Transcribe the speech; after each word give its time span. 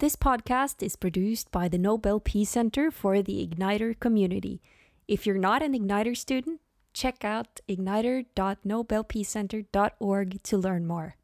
This 0.00 0.14
podcast 0.14 0.80
is 0.80 0.94
produced 0.94 1.50
by 1.50 1.66
the 1.66 1.76
Nobel 1.76 2.20
Peace 2.20 2.50
Center 2.50 2.92
for 2.92 3.20
the 3.20 3.44
Igniter 3.44 3.98
community. 3.98 4.62
If 5.08 5.26
you're 5.26 5.36
not 5.36 5.60
an 5.60 5.72
Igniter 5.72 6.16
student, 6.16 6.60
check 6.92 7.24
out 7.24 7.58
igniter.nobelpeacecenter.org 7.68 10.42
to 10.44 10.56
learn 10.56 10.86
more. 10.86 11.16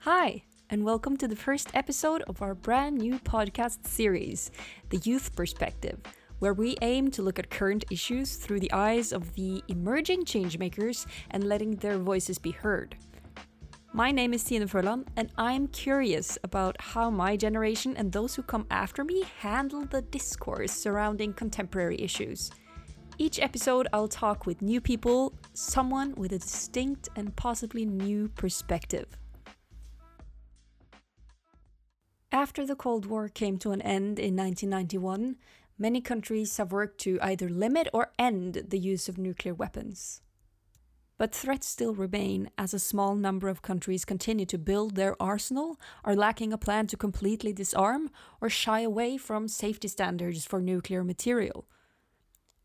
Hi, 0.00 0.42
and 0.68 0.84
welcome 0.84 1.16
to 1.16 1.26
the 1.26 1.36
first 1.36 1.70
episode 1.72 2.20
of 2.24 2.42
our 2.42 2.54
brand 2.54 2.98
new 2.98 3.18
podcast 3.20 3.86
series, 3.86 4.50
The 4.90 4.98
Youth 4.98 5.34
Perspective, 5.34 6.00
where 6.38 6.52
we 6.52 6.76
aim 6.82 7.10
to 7.12 7.22
look 7.22 7.38
at 7.38 7.48
current 7.48 7.86
issues 7.90 8.36
through 8.36 8.60
the 8.60 8.74
eyes 8.74 9.14
of 9.14 9.36
the 9.36 9.64
emerging 9.68 10.26
changemakers 10.26 11.06
and 11.30 11.44
letting 11.44 11.76
their 11.76 11.96
voices 11.96 12.36
be 12.36 12.50
heard. 12.50 12.94
My 13.94 14.10
name 14.10 14.32
is 14.32 14.40
Stine 14.40 14.66
Førland, 14.66 15.08
and 15.16 15.30
I'm 15.36 15.68
curious 15.68 16.38
about 16.42 16.80
how 16.80 17.10
my 17.10 17.36
generation 17.36 17.94
and 17.94 18.10
those 18.10 18.34
who 18.34 18.42
come 18.42 18.66
after 18.70 19.04
me 19.04 19.24
handle 19.40 19.84
the 19.84 20.00
discourse 20.00 20.72
surrounding 20.72 21.34
contemporary 21.34 22.00
issues. 22.00 22.50
Each 23.18 23.38
episode, 23.38 23.88
I'll 23.92 24.08
talk 24.08 24.46
with 24.46 24.62
new 24.62 24.80
people, 24.80 25.34
someone 25.52 26.14
with 26.14 26.32
a 26.32 26.38
distinct 26.38 27.10
and 27.16 27.36
possibly 27.36 27.84
new 27.84 28.28
perspective. 28.28 29.18
After 32.32 32.64
the 32.64 32.76
Cold 32.76 33.04
War 33.04 33.28
came 33.28 33.58
to 33.58 33.72
an 33.72 33.82
end 33.82 34.18
in 34.18 34.34
1991, 34.34 35.36
many 35.76 36.00
countries 36.00 36.56
have 36.56 36.72
worked 36.72 36.96
to 37.00 37.18
either 37.20 37.50
limit 37.50 37.88
or 37.92 38.10
end 38.18 38.68
the 38.68 38.78
use 38.78 39.10
of 39.10 39.18
nuclear 39.18 39.52
weapons. 39.52 40.22
But 41.22 41.32
threats 41.32 41.68
still 41.68 41.94
remain 41.94 42.50
as 42.58 42.74
a 42.74 42.80
small 42.80 43.14
number 43.14 43.48
of 43.48 43.62
countries 43.62 44.04
continue 44.04 44.44
to 44.46 44.58
build 44.58 44.96
their 44.96 45.14
arsenal, 45.22 45.78
are 46.04 46.16
lacking 46.16 46.52
a 46.52 46.58
plan 46.58 46.88
to 46.88 46.96
completely 46.96 47.52
disarm, 47.52 48.10
or 48.40 48.50
shy 48.50 48.80
away 48.80 49.18
from 49.18 49.46
safety 49.46 49.86
standards 49.86 50.44
for 50.44 50.60
nuclear 50.60 51.04
material. 51.04 51.68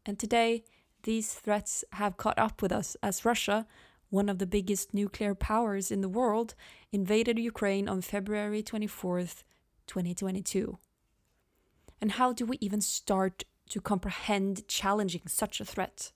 And 0.08 0.18
today, 0.18 0.64
these 1.04 1.36
threats 1.36 1.84
have 1.92 2.18
caught 2.18 2.40
up 2.40 2.64
with 2.64 2.72
us 2.72 2.98
as 3.04 3.24
Russia, 3.24 3.68
one 4.10 4.28
of 4.28 4.40
the 4.40 4.48
biggest 4.48 4.92
nuclear 4.92 5.36
powers 5.36 5.92
in 5.92 6.02
the 6.02 6.10
world, 6.10 6.56
invaded 6.92 7.38
Ukraine 7.38 7.88
on 7.88 8.02
February 8.02 8.64
24th, 8.64 9.44
2022. 9.86 10.80
And 12.02 12.14
how 12.14 12.34
do 12.34 12.44
we 12.44 12.58
even 12.60 12.82
start 12.82 13.44
to 13.70 13.80
comprehend 13.80 14.68
challenging 14.68 15.28
such 15.28 15.62
a 15.62 15.66
threat? 15.66 16.12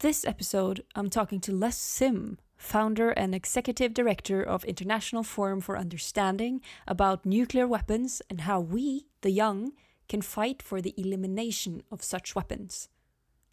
This 0.00 0.26
episode, 0.26 0.84
I'm 0.94 1.08
talking 1.08 1.40
to 1.40 1.52
Les 1.52 1.74
Simm, 1.74 2.36
founder 2.58 3.12
and 3.12 3.34
executive 3.34 3.94
director 3.94 4.42
of 4.42 4.62
International 4.66 5.22
Forum 5.22 5.62
for 5.62 5.78
Understanding, 5.78 6.60
about 6.86 7.24
nuclear 7.24 7.66
weapons 7.66 8.20
and 8.28 8.42
how 8.42 8.60
we, 8.60 9.06
the 9.22 9.30
young, 9.30 9.72
can 10.06 10.20
fight 10.20 10.62
for 10.62 10.82
the 10.82 10.92
elimination 10.98 11.82
of 11.90 12.02
such 12.02 12.34
weapons. 12.34 12.90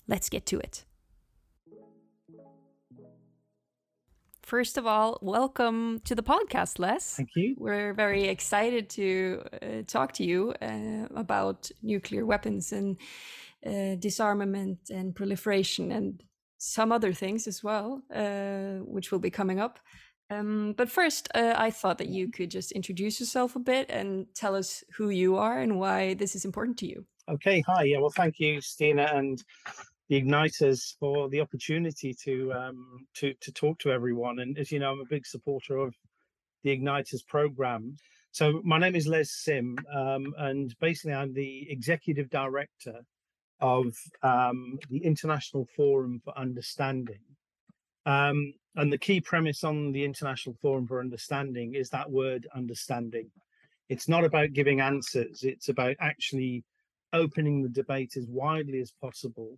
Let's 0.05 0.27
get 0.27 0.45
to 0.47 0.59
it. 0.59 0.83
First 4.41 4.77
of 4.77 4.86
all, 4.86 5.19
welcome 5.21 6.02
to 6.03 6.14
the 6.14 6.23
podcast, 6.23 6.77
Les. 6.77 7.16
Thank 7.16 7.30
you. 7.38 7.55
We're 7.58 7.94
very 7.94 8.25
excited 8.25 8.89
to 8.89 9.44
uh, 9.61 9.67
talk 9.88 10.11
to 10.16 10.25
you 10.25 10.53
uh, 10.61 11.08
about 11.16 11.71
nuclear 11.81 12.25
weapons 12.25 12.73
and 12.73 12.97
uh, 13.66 13.95
disarmament 13.95 14.89
and 14.89 15.16
proliferation 15.16 15.89
and 15.94 16.21
some 16.64 16.92
other 16.94 17.11
things 17.11 17.45
as 17.45 17.61
well, 17.61 18.02
uh, 18.14 18.83
which 18.86 19.11
will 19.11 19.19
be 19.19 19.30
coming 19.30 19.59
up. 19.59 19.80
Um, 20.30 20.73
but 20.78 20.89
first, 20.89 21.28
uh, 21.36 21.53
I 21.58 21.70
thought 21.70 21.97
that 21.97 22.08
you 22.08 22.31
could 22.31 22.50
just 22.50 22.72
introduce 22.72 23.20
yourself 23.20 23.55
a 23.55 23.59
bit 23.59 23.89
and 23.89 24.25
tell 24.33 24.55
us 24.55 24.83
who 24.95 25.09
you 25.09 25.36
are 25.36 25.59
and 25.59 25.78
why 25.78 26.14
this 26.14 26.36
is 26.36 26.45
important 26.45 26.78
to 26.80 26.88
you. 26.88 27.05
Okay, 27.30 27.61
hi. 27.67 27.83
Yeah, 27.83 28.00
well, 28.00 28.09
thank 28.09 28.39
you, 28.39 28.61
Stine, 28.61 29.00
and 29.00 29.44
the 30.08 30.22
Igniters 30.22 30.97
for 31.00 31.30
the 31.30 31.42
opportunity 31.42 32.15
to 32.23 32.54
um, 32.54 33.05
to 33.15 33.33
to 33.42 33.52
talk 33.52 33.80
to 33.80 33.92
everyone. 33.92 34.39
And 34.39 34.58
as 34.58 34.71
you 34.71 34.80
know, 34.80 34.92
I'm 34.92 35.02
a 35.02 35.05
big 35.05 35.26
supporter 35.26 35.77
of 35.77 35.93
the 36.64 36.77
Igniters 36.77 37.26
program. 37.27 37.98
So 38.32 38.61
my 38.64 38.80
name 38.80 38.95
is 38.95 39.05
Les 39.05 39.30
Simm, 39.30 39.77
um, 39.93 40.33
and 40.38 40.73
basically 40.80 41.14
I'm 41.14 41.33
the 41.33 41.67
executive 41.70 42.30
director 42.30 43.02
of 43.64 43.96
um, 44.24 44.78
the 44.90 44.98
International 44.98 45.66
Forum 45.74 46.22
for 46.24 46.38
Understanding. 46.38 47.22
Um, 48.06 48.54
and 48.76 48.92
the 48.92 48.98
key 48.98 49.22
premise 49.22 49.64
on 49.64 49.94
the 49.94 50.04
International 50.04 50.54
Forum 50.62 50.86
for 50.86 51.00
Understanding 51.00 51.74
is 51.74 51.90
that 51.90 52.12
word 52.12 52.46
understanding. 52.54 53.32
It's 53.88 54.10
not 54.10 54.26
about 54.26 54.52
giving 54.52 54.82
answers, 54.82 55.44
it's 55.44 55.70
about 55.70 55.96
actually 56.02 56.66
opening 57.14 57.62
the 57.64 57.70
debate 57.70 58.18
as 58.18 58.28
widely 58.28 58.82
as 58.82 58.92
possible 58.92 59.58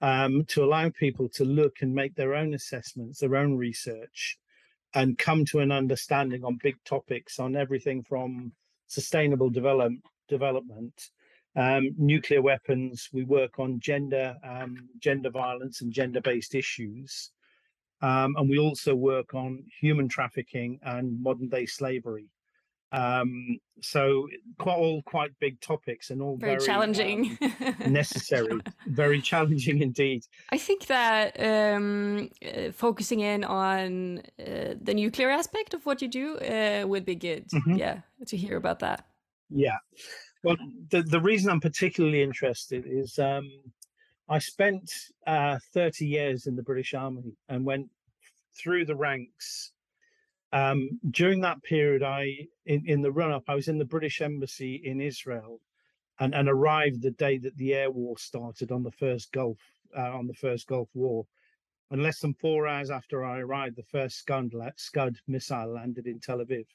um, 0.00 0.44
to 0.46 0.64
allow 0.64 0.88
people 0.88 1.28
to 1.30 1.44
look 1.44 1.82
and 1.82 1.94
make 1.94 2.14
their 2.14 2.34
own 2.34 2.54
assessments, 2.54 3.18
their 3.18 3.36
own 3.36 3.56
research, 3.56 4.38
and 4.94 5.18
come 5.18 5.44
to 5.44 5.58
an 5.58 5.70
understanding 5.70 6.42
on 6.42 6.58
big 6.62 6.76
topics 6.86 7.38
on 7.38 7.54
everything 7.54 8.02
from 8.02 8.52
sustainable 8.86 9.50
develop, 9.50 9.92
development 10.28 11.10
um, 11.56 11.90
nuclear 11.98 12.42
weapons. 12.42 13.08
We 13.12 13.24
work 13.24 13.58
on 13.58 13.80
gender, 13.80 14.36
um, 14.44 14.88
gender 14.98 15.30
violence, 15.30 15.80
and 15.82 15.92
gender-based 15.92 16.54
issues, 16.54 17.30
um, 18.00 18.34
and 18.36 18.48
we 18.48 18.58
also 18.58 18.94
work 18.94 19.34
on 19.34 19.64
human 19.80 20.08
trafficking 20.08 20.78
and 20.82 21.22
modern-day 21.22 21.66
slavery. 21.66 22.28
Um, 22.92 23.58
so, 23.80 24.28
quite 24.58 24.76
all 24.76 25.00
quite 25.02 25.30
big 25.40 25.58
topics 25.62 26.10
and 26.10 26.20
all 26.20 26.36
very, 26.36 26.56
very 26.56 26.66
challenging, 26.66 27.38
um, 27.40 27.74
necessary, 27.90 28.60
very 28.86 29.22
challenging 29.22 29.80
indeed. 29.80 30.24
I 30.50 30.58
think 30.58 30.86
that 30.86 31.40
um, 31.40 32.28
uh, 32.44 32.70
focusing 32.72 33.20
in 33.20 33.44
on 33.44 34.18
uh, 34.38 34.74
the 34.80 34.92
nuclear 34.92 35.30
aspect 35.30 35.72
of 35.72 35.86
what 35.86 36.02
you 36.02 36.08
do 36.08 36.36
uh, 36.36 36.84
would 36.86 37.06
be 37.06 37.14
good. 37.14 37.48
Mhm. 37.48 37.78
Yeah, 37.78 38.00
to 38.26 38.36
hear 38.36 38.58
about 38.58 38.80
that. 38.80 39.06
Yeah. 39.48 39.78
Well, 40.42 40.56
the, 40.90 41.02
the 41.02 41.20
reason 41.20 41.50
I'm 41.50 41.60
particularly 41.60 42.22
interested 42.22 42.84
is 42.86 43.18
um, 43.18 43.48
I 44.28 44.40
spent 44.40 44.90
uh, 45.26 45.58
30 45.72 46.06
years 46.06 46.46
in 46.46 46.56
the 46.56 46.62
British 46.62 46.94
Army 46.94 47.36
and 47.48 47.64
went 47.64 47.88
through 48.56 48.86
the 48.86 48.96
ranks. 48.96 49.72
Um, 50.52 51.00
during 51.10 51.40
that 51.42 51.62
period, 51.62 52.02
I 52.02 52.48
in, 52.66 52.82
in 52.86 53.02
the 53.02 53.12
run 53.12 53.30
up, 53.30 53.44
I 53.48 53.54
was 53.54 53.68
in 53.68 53.78
the 53.78 53.84
British 53.84 54.20
Embassy 54.20 54.82
in 54.84 55.00
Israel, 55.00 55.60
and, 56.18 56.34
and 56.34 56.48
arrived 56.48 57.02
the 57.02 57.12
day 57.12 57.38
that 57.38 57.56
the 57.56 57.74
air 57.74 57.90
war 57.90 58.18
started 58.18 58.70
on 58.70 58.82
the 58.82 58.90
first 58.90 59.32
Gulf 59.32 59.58
uh, 59.96 60.12
on 60.12 60.26
the 60.26 60.34
first 60.34 60.66
Gulf 60.66 60.88
War. 60.94 61.24
And 61.90 62.02
less 62.02 62.20
than 62.20 62.34
four 62.34 62.66
hours 62.66 62.90
after 62.90 63.24
I 63.24 63.40
arrived, 63.40 63.76
the 63.76 63.82
first 63.82 64.16
Scud, 64.16 64.52
Scud 64.76 65.18
missile 65.28 65.74
landed 65.74 66.06
in 66.06 66.20
Tel 66.20 66.38
Aviv. 66.38 66.66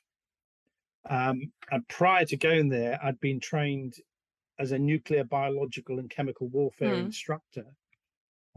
Um, 1.09 1.51
and 1.71 1.87
prior 1.87 2.25
to 2.25 2.37
going 2.37 2.69
there, 2.69 2.99
I'd 3.03 3.19
been 3.19 3.39
trained 3.39 3.95
as 4.59 4.71
a 4.71 4.79
nuclear, 4.79 5.23
biological, 5.23 5.99
and 5.99 6.09
chemical 6.09 6.47
warfare 6.47 6.95
Hmm. 6.95 7.05
instructor 7.05 7.65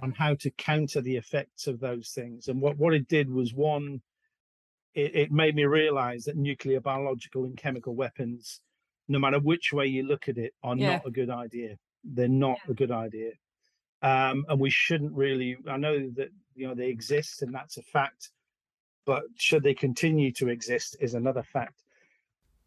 on 0.02 0.12
how 0.12 0.34
to 0.34 0.50
counter 0.52 1.00
the 1.00 1.16
effects 1.16 1.66
of 1.66 1.78
those 1.80 2.10
things. 2.10 2.48
And 2.48 2.60
what, 2.60 2.78
what 2.78 2.94
it 2.94 3.06
did 3.08 3.30
was 3.30 3.52
one, 3.52 4.00
it, 4.94 5.14
it 5.14 5.32
made 5.32 5.54
me 5.54 5.64
realize 5.64 6.24
that 6.24 6.36
nuclear, 6.36 6.80
biological, 6.80 7.44
and 7.44 7.56
chemical 7.56 7.94
weapons, 7.94 8.60
no 9.08 9.18
matter 9.18 9.38
which 9.38 9.72
way 9.72 9.86
you 9.86 10.02
look 10.04 10.28
at 10.28 10.38
it, 10.38 10.54
are 10.62 10.74
Yeah. 10.74 10.86
not 10.86 11.06
a 11.06 11.10
good 11.10 11.30
idea. 11.30 11.76
They're 12.02 12.28
not 12.28 12.58
a 12.68 12.74
good 12.74 12.90
idea. 12.90 13.32
Um, 14.02 14.46
and 14.48 14.58
we 14.58 14.70
shouldn't 14.70 15.12
really, 15.12 15.58
I 15.68 15.76
know 15.76 16.08
that, 16.16 16.30
you 16.54 16.66
know, 16.66 16.74
they 16.74 16.88
exist 16.88 17.42
and 17.42 17.54
that's 17.54 17.76
a 17.76 17.82
fact, 17.82 18.30
but 19.04 19.24
should 19.36 19.62
they 19.62 19.74
continue 19.74 20.32
to 20.32 20.48
exist 20.48 20.96
is 21.00 21.12
another 21.12 21.42
fact. 21.42 21.84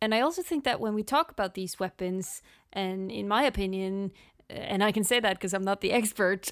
And 0.03 0.13
I 0.13 0.19
also 0.19 0.41
think 0.41 0.65
that 0.65 0.81
when 0.81 0.95
we 0.95 1.01
talk 1.01 1.31
about 1.31 1.53
these 1.53 1.79
weapons, 1.79 2.41
and 2.73 3.09
in 3.09 3.25
my 3.25 3.43
opinion, 3.43 4.11
uh, 4.49 4.55
and 4.55 4.83
I 4.83 4.91
can 4.91 5.05
say 5.05 5.21
that 5.21 5.37
because 5.37 5.53
I'm 5.53 5.63
not 5.63 5.79
the 5.79 5.93
expert, 5.93 6.51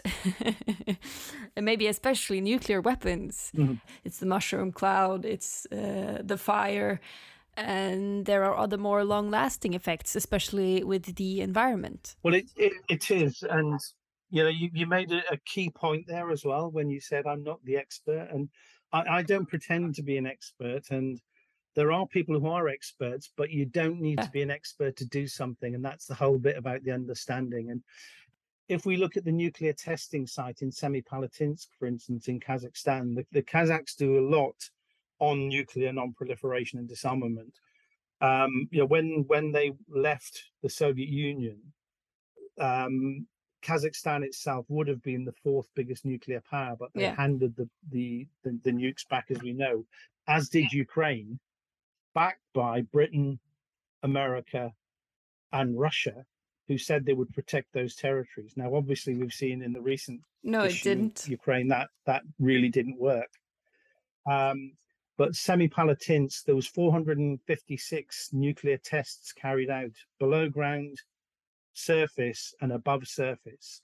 and 1.55 1.65
maybe 1.65 1.87
especially 1.87 2.39
nuclear 2.39 2.79
weapons, 2.79 3.51
Mhm. 3.53 3.81
it's 4.05 4.19
the 4.19 4.25
mushroom 4.25 4.71
cloud, 4.71 5.25
it's 5.25 5.65
uh, 5.65 6.21
the 6.23 6.37
fire, 6.37 7.01
and 7.57 8.25
there 8.25 8.45
are 8.45 8.57
other 8.57 8.77
more 8.77 9.03
long 9.03 9.29
lasting 9.29 9.73
effects, 9.73 10.15
especially 10.15 10.81
with 10.85 11.15
the 11.17 11.41
environment. 11.41 12.15
Well, 12.23 12.35
it, 12.35 12.45
it, 12.55 12.73
it 12.87 13.11
is. 13.11 13.43
And, 13.43 13.77
you 14.29 14.43
know, 14.43 14.49
you, 14.49 14.69
you 14.73 14.87
made 14.87 15.11
a, 15.11 15.23
a 15.29 15.37
key 15.45 15.69
point 15.69 16.07
there 16.07 16.31
as 16.31 16.45
well 16.45 16.71
when 16.71 16.89
you 16.89 17.01
said, 17.01 17.27
I'm 17.27 17.43
not 17.43 17.59
the 17.65 17.75
expert. 17.75 18.29
And 18.31 18.47
I, 18.93 19.17
I 19.17 19.21
don't 19.23 19.49
pretend 19.49 19.95
to 19.95 20.03
be 20.03 20.15
an 20.15 20.25
expert. 20.25 20.89
And 20.89 21.19
there 21.75 21.91
are 21.91 22.05
people 22.07 22.39
who 22.39 22.47
are 22.47 22.67
experts, 22.67 23.31
but 23.37 23.49
you 23.49 23.65
don't 23.65 24.01
need 24.01 24.21
to 24.21 24.29
be 24.31 24.41
an 24.41 24.51
expert 24.51 24.95
to 24.97 25.05
do 25.05 25.27
something. 25.27 25.73
And 25.75 25.83
that's 25.83 26.05
the 26.05 26.15
whole 26.15 26.37
bit 26.37 26.57
about 26.57 26.83
the 26.83 26.91
understanding. 26.91 27.71
And 27.71 27.81
if 28.67 28.85
we 28.85 28.97
look 28.97 29.17
at 29.17 29.25
the 29.25 29.31
nuclear 29.31 29.73
testing 29.73 30.27
site 30.27 30.61
in 30.61 30.71
Semipalatinsk, 30.71 31.67
for 31.77 31.87
instance, 31.87 32.27
in 32.27 32.39
Kazakhstan, 32.39 33.15
the, 33.15 33.25
the 33.31 33.41
Kazakhs 33.41 33.95
do 33.95 34.19
a 34.19 34.27
lot 34.27 34.55
on 35.19 35.47
nuclear 35.47 35.93
non-proliferation 35.93 36.79
and 36.79 36.87
disarmament. 36.87 37.53
Um, 38.21 38.67
you 38.71 38.79
know, 38.79 38.85
when 38.85 39.25
when 39.27 39.51
they 39.51 39.73
left 39.89 40.43
the 40.61 40.69
Soviet 40.69 41.09
Union, 41.09 41.59
um, 42.59 43.27
Kazakhstan 43.63 44.23
itself 44.23 44.65
would 44.69 44.87
have 44.87 45.01
been 45.01 45.25
the 45.25 45.33
fourth 45.43 45.69
biggest 45.75 46.05
nuclear 46.05 46.41
power, 46.41 46.75
but 46.79 46.89
they 46.93 47.03
Yeah. 47.03 47.15
handed 47.15 47.55
the, 47.55 47.69
the 47.91 48.27
the 48.43 48.59
the 48.63 48.71
nukes 48.71 49.07
back, 49.07 49.31
as 49.31 49.41
we 49.41 49.53
know, 49.53 49.85
as 50.27 50.49
did 50.49 50.71
Ukraine, 50.71 51.39
backed 52.13 52.41
by 52.53 52.81
Britain, 52.81 53.39
America, 54.03 54.73
and 55.51 55.79
Russia, 55.79 56.25
who 56.67 56.77
said 56.77 57.05
they 57.05 57.13
would 57.13 57.33
protect 57.33 57.73
those 57.73 57.95
territories. 57.95 58.53
Now, 58.55 58.75
obviously, 58.75 59.15
we've 59.15 59.33
seen 59.33 59.61
in 59.61 59.73
the 59.73 59.81
recent 59.81 60.21
No, 60.43 60.63
it 60.63 60.81
didn't. 60.81 61.25
Ukraine 61.27 61.67
that 61.69 61.89
that 62.05 62.23
really 62.39 62.69
didn't 62.69 62.99
work. 62.99 63.29
Um, 64.25 64.73
but 65.17 65.33
Semipalatinsk, 65.33 66.45
there 66.45 66.55
was 66.55 66.67
456 66.67 68.29
nuclear 68.33 68.77
tests 68.77 69.33
carried 69.33 69.69
out 69.69 69.91
below 70.19 70.49
ground, 70.49 70.97
surface, 71.73 72.53
and 72.61 72.71
above 72.71 73.07
surface. 73.07 73.81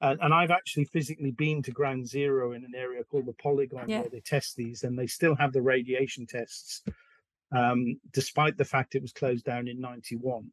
And, 0.00 0.18
and 0.22 0.32
I've 0.32 0.50
actually 0.50 0.86
physically 0.86 1.30
been 1.30 1.62
to 1.64 1.70
ground 1.70 2.08
zero 2.08 2.52
in 2.52 2.64
an 2.64 2.72
area 2.74 3.04
called 3.04 3.26
the 3.26 3.34
Polygon 3.34 3.88
Yeah. 3.88 4.00
where 4.00 4.08
they 4.08 4.20
test 4.20 4.56
these, 4.56 4.82
and 4.82 4.98
they 4.98 5.06
still 5.06 5.34
have 5.36 5.52
the 5.52 5.62
radiation 5.62 6.26
tests, 6.26 6.82
um, 7.52 8.00
despite 8.12 8.56
the 8.56 8.64
fact 8.64 8.94
it 8.94 9.02
was 9.02 9.12
closed 9.12 9.44
down 9.44 9.68
in 9.68 9.80
'91. 9.80 10.52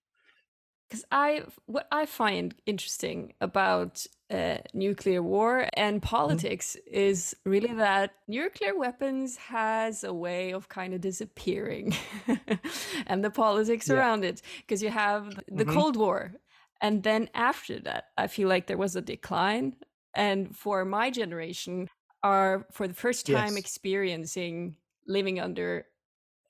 Because 0.90 1.04
I, 1.12 1.44
what 1.66 1.88
I 1.92 2.06
find 2.06 2.56
interesting 2.66 3.34
about 3.42 4.06
uh, 4.30 4.60
nuclear 4.74 5.22
war 5.22 5.68
and 5.74 6.02
politics 6.02 6.78
is 6.86 7.36
really 7.46 7.74
that 7.74 8.14
nuclear 8.30 8.74
weapons 8.78 9.36
has 9.36 10.06
a 10.06 10.14
way 10.14 10.54
of 10.54 10.70
kind 10.70 10.94
of 10.94 11.02
disappearing, 11.02 11.94
and 13.06 13.22
the 13.22 13.30
politics 13.30 13.90
Yeah. 13.90 13.92
around 13.92 14.24
it. 14.24 14.42
Because 14.60 14.82
you 14.82 14.90
have 14.90 15.42
the 15.52 15.66
Mhm. 15.66 15.66
Cold 15.66 15.98
War, 15.98 16.36
and 16.80 17.04
then 17.04 17.30
after 17.34 17.80
that, 17.82 18.06
I 18.18 18.28
feel 18.28 18.48
like 18.48 18.68
there 18.68 18.78
was 18.78 18.96
a 18.96 19.02
decline. 19.02 19.76
And 20.16 20.56
for 20.56 20.86
my 20.86 21.10
generation, 21.10 21.90
are 22.24 22.66
for 22.72 22.88
the 22.88 22.94
first 22.94 23.26
time 23.26 23.58
Yes. 23.58 23.58
experiencing 23.58 24.78
living 25.06 25.40
under 25.40 25.86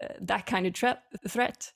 uh, 0.04 0.08
that 0.22 0.46
kind 0.46 0.68
of 0.68 0.76
threat 0.76 1.04
threat. 1.28 1.72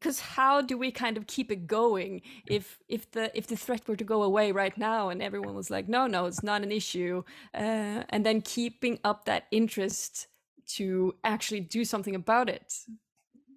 Because 0.00 0.20
how 0.20 0.60
do 0.60 0.76
we 0.76 0.92
kind 0.92 1.16
of 1.16 1.26
keep 1.26 1.50
it 1.50 1.66
going 1.66 2.20
if 2.46 2.78
if 2.88 3.10
the 3.12 3.36
if 3.36 3.46
the 3.46 3.56
threat 3.56 3.88
were 3.88 3.96
to 3.96 4.04
go 4.04 4.22
away 4.22 4.52
right 4.52 4.76
now 4.76 5.08
and 5.08 5.22
everyone 5.22 5.54
was 5.54 5.70
like 5.70 5.88
no 5.88 6.06
no 6.06 6.26
it's 6.26 6.42
not 6.42 6.62
an 6.62 6.70
issue 6.70 7.22
uh, 7.54 8.02
and 8.10 8.26
then 8.26 8.42
keeping 8.42 8.98
up 9.02 9.24
that 9.24 9.44
interest 9.50 10.28
to 10.66 11.14
actually 11.24 11.60
do 11.60 11.84
something 11.84 12.14
about 12.14 12.48
it? 12.48 12.74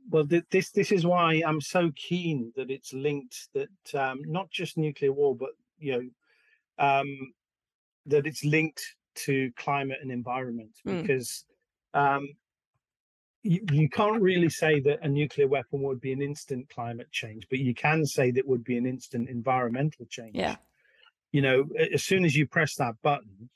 Well, 0.10 0.26
th- 0.26 0.46
this 0.52 0.72
this 0.72 0.92
is 0.92 1.06
why 1.06 1.44
I'm 1.46 1.60
so 1.60 1.92
keen 1.96 2.54
that 2.56 2.72
it's 2.72 2.94
linked 2.94 3.50
that 3.54 3.94
um, 3.94 4.22
not 4.26 4.50
just 4.50 4.78
nuclear 4.78 5.12
war, 5.12 5.36
but 5.36 5.50
you 5.80 5.92
know 5.92 6.04
um, 6.80 7.34
that 8.06 8.26
it's 8.26 8.46
linked 8.46 8.84
to 9.16 9.52
climate 9.58 9.98
and 10.02 10.12
environment 10.12 10.72
Mm. 10.86 11.02
because 11.02 11.46
um, 11.94 12.30
you, 13.48 13.62
you 13.72 13.90
can't 13.90 14.22
really 14.22 14.50
say 14.50 14.80
that 14.82 15.00
a 15.02 15.08
nuclear 15.08 15.48
weapon 15.48 15.82
would 15.84 16.02
be 16.02 16.12
an 16.12 16.22
instant 16.22 16.70
climate 16.70 17.12
change, 17.12 17.48
but 17.50 17.60
you 17.60 17.74
can 17.74 18.06
say 18.06 18.32
that 18.32 18.48
would 18.48 18.64
be 18.64 18.78
an 18.78 18.86
instant 18.86 19.30
environmental 19.30 20.06
change. 20.10 20.36
yeah 20.36 20.58
You 21.32 21.42
know, 21.42 21.66
as 21.94 22.04
soon 22.04 22.26
as 22.26 22.36
you 22.36 22.48
press 22.48 22.76
that 22.76 22.96
button, 23.02 23.50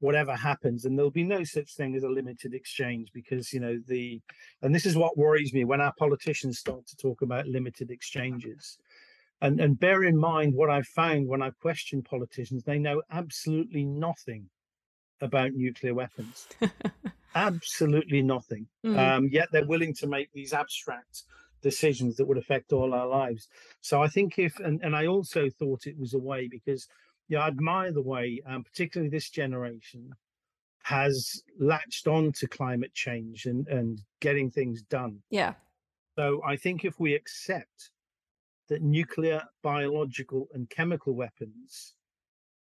whatever 0.00 0.36
happens, 0.36 0.84
and 0.84 0.96
there'll 0.96 1.10
be 1.10 1.24
no 1.24 1.44
such 1.44 1.74
thing 1.74 1.96
as 1.96 2.04
a 2.04 2.08
limited 2.08 2.54
exchange 2.54 3.08
because 3.12 3.52
you 3.52 3.60
know 3.60 3.78
the, 3.86 4.20
and 4.62 4.74
this 4.74 4.86
is 4.86 4.96
what 4.96 5.18
worries 5.18 5.52
me 5.52 5.64
when 5.64 5.80
our 5.80 5.92
politicians 5.98 6.58
start 6.58 6.86
to 6.86 6.96
talk 6.96 7.22
about 7.22 7.46
limited 7.46 7.90
exchanges. 7.90 8.78
And, 9.40 9.60
and 9.60 9.78
bear 9.78 10.02
in 10.02 10.16
mind 10.16 10.54
what 10.54 10.68
I've 10.68 10.86
found 10.86 11.28
when 11.28 11.42
I've 11.42 11.58
questioned 11.60 12.04
politicians, 12.04 12.64
they 12.64 12.78
know 12.78 13.02
absolutely 13.12 13.84
nothing 13.84 14.50
about 15.20 15.52
nuclear 15.52 15.94
weapons. 15.94 16.48
absolutely 17.34 18.22
nothing. 18.22 18.66
Mm. 18.84 18.98
Um, 18.98 19.28
yet 19.30 19.48
they're 19.52 19.66
willing 19.66 19.94
to 19.94 20.06
make 20.06 20.32
these 20.32 20.52
abstract 20.52 21.24
decisions 21.62 22.16
that 22.16 22.26
would 22.26 22.38
affect 22.38 22.72
all 22.72 22.94
our 22.94 23.06
lives. 23.06 23.48
So 23.80 24.02
I 24.02 24.08
think 24.08 24.38
if, 24.38 24.58
and, 24.60 24.80
and 24.82 24.94
I 24.94 25.06
also 25.06 25.48
thought 25.50 25.86
it 25.86 25.98
was 25.98 26.14
a 26.14 26.18
way 26.18 26.48
because, 26.48 26.88
yeah, 27.28 27.40
I 27.40 27.48
admire 27.48 27.92
the 27.92 28.02
way, 28.02 28.40
um, 28.46 28.62
particularly 28.64 29.10
this 29.10 29.30
generation, 29.30 30.12
has 30.82 31.42
latched 31.58 32.06
on 32.06 32.32
to 32.32 32.46
climate 32.46 32.94
change 32.94 33.46
and, 33.46 33.66
and 33.68 34.00
getting 34.20 34.50
things 34.50 34.82
done. 34.82 35.18
yeah 35.30 35.54
So 36.16 36.40
I 36.46 36.56
think 36.56 36.84
if 36.84 36.98
we 36.98 37.14
accept 37.14 37.90
that 38.68 38.82
nuclear, 38.82 39.42
biological, 39.62 40.48
and 40.54 40.70
chemical 40.70 41.14
weapons 41.14 41.94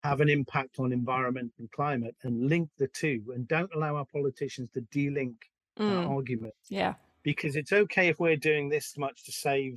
have 0.10 0.20
an 0.26 0.30
impact 0.40 0.74
on 0.80 0.92
environment 1.04 1.52
and 1.60 1.68
climate 1.72 2.16
and 2.24 2.48
link 2.54 2.70
the 2.78 2.88
two 3.02 3.20
and 3.34 3.48
don't 3.56 3.74
allow 3.76 3.94
our 4.00 4.06
politicians 4.18 4.70
to 4.74 4.82
de-link 4.98 5.36
that 5.78 5.84
Mm. 5.84 6.10
argument 6.18 6.54
yeah 6.70 6.94
because 7.24 7.54
it's 7.60 7.74
okay 7.84 8.06
if 8.10 8.18
we're 8.20 8.38
doing 8.52 8.66
this 8.70 8.88
much 9.06 9.18
to 9.26 9.32
save 9.48 9.74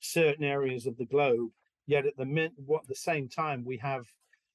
certain 0.00 0.44
areas 0.44 0.86
of 0.86 0.94
the 0.98 1.06
globe 1.14 1.50
yet 1.94 2.04
at 2.10 2.16
the 2.16 2.24
min- 2.36 2.58
what 2.72 2.86
the 2.86 2.94
same 3.10 3.26
time 3.28 3.64
we 3.64 3.76
have 3.90 4.04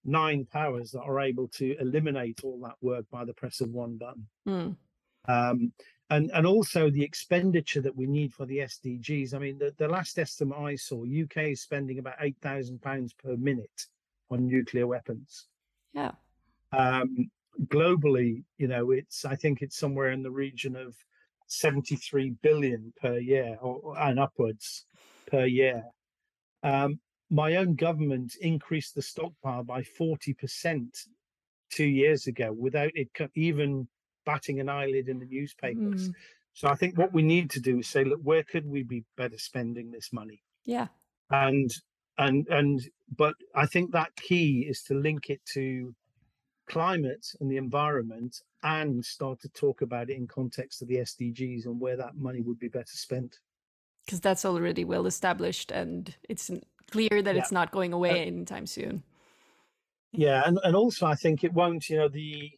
nine 0.06 0.42
powers 0.60 0.92
that 0.92 1.02
are 1.10 1.20
able 1.30 1.48
to 1.60 1.76
eliminate 1.86 2.40
all 2.46 2.60
that 2.64 2.78
work 2.82 3.06
by 3.12 3.24
the 3.26 3.34
press 3.42 3.58
of 3.62 3.70
one 3.84 3.98
button 4.04 4.28
Mm. 4.48 4.72
um, 5.28 5.74
and 6.10 6.32
and 6.38 6.46
also 6.48 6.90
the 6.90 7.04
expenditure 7.04 7.82
that 7.82 7.98
we 8.02 8.08
need 8.18 8.32
for 8.34 8.46
the 8.46 8.60
SDGs. 8.60 9.34
I 9.34 9.40
mean, 9.40 9.58
the, 9.58 9.74
the 9.78 9.90
last 9.90 10.18
estimate 10.18 10.58
I 10.58 10.76
saw, 10.78 11.04
UK 11.04 11.38
is 11.56 11.62
spending 11.62 12.00
about 12.00 12.16
eight 12.22 12.38
thousand 12.42 12.82
pounds 12.82 13.12
per 13.14 13.36
minute 13.36 13.88
on 14.30 14.48
nuclear 14.48 14.88
weapons. 14.88 15.48
yeah 15.94 16.12
Um, 16.72 17.32
globally, 17.66 18.44
you 18.58 18.68
know, 18.68 18.92
it's 18.92 19.26
I 19.26 19.36
think 19.36 19.62
it's 19.62 19.78
somewhere 19.78 20.12
in 20.12 20.24
the 20.24 20.32
region 20.32 20.76
of 20.76 20.96
seventy 21.48 21.96
three 21.96 22.32
billion 22.42 22.94
per 23.02 23.18
year, 23.18 23.58
or, 23.62 23.98
and 23.98 24.20
upwards 24.20 24.86
per 25.26 25.46
year. 25.46 25.84
Um, 26.64 27.00
my 27.30 27.56
own 27.56 27.76
government 27.76 28.36
increased 28.42 28.96
the 28.96 29.02
stockpile 29.02 29.64
by 29.64 29.84
forty 29.84 30.34
percent 30.34 30.98
two 31.70 31.86
years 31.86 32.28
ago 32.28 32.54
without 32.54 32.92
it 32.96 33.10
even 33.36 33.88
batting 34.26 34.60
an 34.60 34.70
eyelid 34.70 35.10
in 35.10 35.20
the 35.20 35.26
newspapers. 35.26 36.10
Mm. 36.10 36.14
So 36.54 36.68
I 36.68 36.76
think 36.76 36.98
what 36.98 37.14
we 37.14 37.22
need 37.22 37.50
to 37.52 37.60
do 37.60 37.80
is 37.80 37.88
say, 37.88 38.04
look, 38.04 38.20
where 38.24 38.44
could 38.44 38.66
we 38.66 38.84
be 38.84 39.04
better 39.16 39.38
spending 39.38 39.92
this 39.92 40.12
money? 40.12 40.42
yeah 40.66 40.88
And 41.30 41.70
and 42.18 42.48
and 42.50 42.82
but 43.16 43.36
I 43.56 43.66
think 43.66 43.92
that 43.92 44.16
key 44.16 44.66
is 44.70 44.84
to 44.84 44.94
link 44.94 45.30
it 45.30 45.42
to 45.54 45.96
climate 46.68 47.26
and 47.40 47.50
the 47.50 47.58
environment 47.58 48.42
and 48.64 49.04
start 49.06 49.40
to 49.42 49.50
talk 49.50 49.82
about 49.82 50.10
it 50.10 50.18
in 50.18 50.28
context 50.28 50.82
of 50.82 50.88
the 50.90 50.98
SDGs 50.98 51.66
and 51.66 51.80
where 51.80 51.96
that 51.98 52.16
money 52.16 52.42
would 52.42 52.60
be 52.60 52.68
better 52.68 52.86
spent. 52.98 53.40
because 54.06 54.20
that's 54.22 54.46
already 54.46 54.84
well 54.86 55.06
established 55.06 55.72
and 55.72 56.16
it's 56.30 56.50
clear 56.92 57.22
that 57.22 57.36
Yeah. 57.36 57.42
it's 57.42 57.52
not 57.52 57.72
going 57.72 57.94
away 57.94 58.26
anytime 58.26 58.66
soon 58.66 59.04
Yeah, 60.14 60.44
and, 60.46 60.60
and 60.64 60.76
also 60.76 61.06
I 61.06 61.16
think 61.16 61.44
it 61.44 61.54
won't, 61.54 61.90
you 61.90 61.98
know, 61.98 62.08
the 62.10 62.52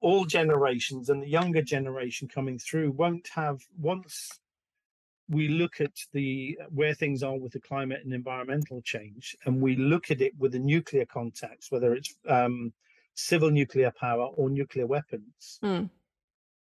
all 0.00 0.24
generations 0.24 1.08
and 1.08 1.22
the 1.22 1.28
younger 1.28 1.62
generation 1.62 2.28
coming 2.28 2.58
through 2.58 2.90
won't 2.90 3.28
have 3.34 3.60
once 3.78 4.40
we 5.28 5.48
look 5.48 5.80
at 5.80 5.92
the 6.12 6.58
where 6.70 6.94
things 6.94 7.22
are 7.22 7.38
with 7.38 7.52
the 7.52 7.60
climate 7.60 8.00
and 8.04 8.12
environmental 8.12 8.82
change 8.82 9.36
and 9.44 9.60
we 9.62 9.76
look 9.76 10.10
at 10.10 10.20
it 10.20 10.36
with 10.38 10.54
a 10.54 10.58
nuclear 10.58 11.06
context 11.06 11.70
whether 11.72 11.94
it's 11.94 12.14
um, 12.28 12.72
civil 13.14 13.50
nuclear 13.50 13.92
power 13.98 14.26
or 14.26 14.50
nuclear 14.50 14.86
weapons 14.86 15.60
Mm. 15.62 15.90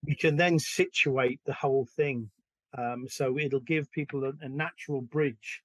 we 0.04 0.14
can 0.14 0.36
then 0.36 0.58
situate 0.58 1.40
the 1.44 1.52
whole 1.52 1.86
thing 1.96 2.30
um, 2.76 3.06
so 3.08 3.38
it'll 3.38 3.60
give 3.60 3.90
people 3.92 4.24
a, 4.24 4.32
a 4.40 4.48
natural 4.48 5.00
bridge 5.00 5.62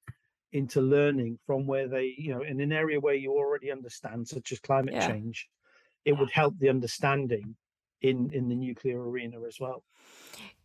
into 0.53 0.81
learning 0.81 1.39
from 1.45 1.65
where 1.65 1.87
they 1.87 2.13
you 2.17 2.33
know 2.33 2.41
in 2.41 2.59
an 2.59 2.71
area 2.73 2.99
where 2.99 3.15
you 3.15 3.31
already 3.31 3.71
understand 3.71 4.27
such 4.27 4.51
as 4.51 4.59
climate 4.59 4.95
Yeah. 4.95 5.07
change 5.07 5.49
it 6.05 6.13
would 6.13 6.31
help 6.31 6.57
the 6.59 6.69
understanding 6.69 7.55
in 8.01 8.31
in 8.33 8.49
the 8.49 8.55
nuclear 8.55 9.01
arena 9.01 9.37
as 9.47 9.59
well 9.59 9.83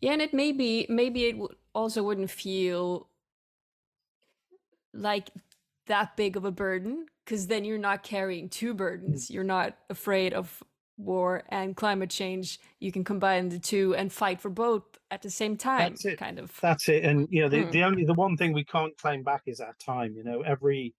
Yeah, 0.00 0.12
and 0.12 0.22
it 0.22 0.34
may 0.34 0.52
be 0.52 0.86
maybe 0.88 1.24
it 1.26 1.38
would 1.38 1.56
also 1.76 2.02
wouldn't 2.02 2.30
feel 2.30 3.08
like 4.94 5.28
that 5.86 6.16
big 6.16 6.36
of 6.36 6.44
a 6.44 6.50
burden 6.50 7.06
because 7.24 7.46
then 7.46 7.64
you're 7.64 7.78
not 7.78 8.02
carrying 8.02 8.48
two 8.48 8.72
burdens. 8.74 9.30
You're 9.30 9.44
not 9.44 9.76
afraid 9.90 10.32
of 10.32 10.62
war 10.96 11.42
and 11.50 11.76
climate 11.76 12.08
change. 12.08 12.58
You 12.80 12.90
can 12.90 13.04
combine 13.04 13.50
the 13.50 13.58
two 13.58 13.94
and 13.94 14.10
fight 14.10 14.40
for 14.40 14.48
both 14.48 14.84
at 15.10 15.20
the 15.22 15.30
same 15.30 15.56
time. 15.56 15.92
That's 15.92 16.04
it. 16.06 16.18
Kind 16.18 16.38
of. 16.38 16.58
that's 16.62 16.88
it 16.88 17.04
and 17.04 17.28
you 17.30 17.42
know 17.42 17.48
the, 17.48 17.62
Hmm. 17.64 17.70
the 17.70 17.82
only 17.84 18.04
the 18.04 18.14
one 18.14 18.36
thing 18.36 18.52
we 18.54 18.64
can't 18.64 18.96
claim 18.96 19.22
back 19.22 19.42
is 19.46 19.60
our 19.60 19.74
time 19.78 20.14
you 20.16 20.24
know 20.24 20.40
every 20.42 20.94